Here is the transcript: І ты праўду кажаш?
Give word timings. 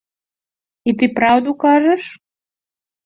І 0.91 0.95
ты 1.03 1.11
праўду 1.19 1.49
кажаш? 1.67 2.03